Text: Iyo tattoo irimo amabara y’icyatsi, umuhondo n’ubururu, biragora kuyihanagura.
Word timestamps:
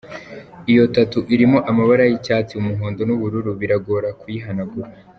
Iyo 0.71 0.83
tattoo 0.93 1.27
irimo 1.33 1.57
amabara 1.69 2.03
y’icyatsi, 2.09 2.53
umuhondo 2.61 3.01
n’ubururu, 3.05 3.51
biragora 3.61 4.09
kuyihanagura. 4.19 4.89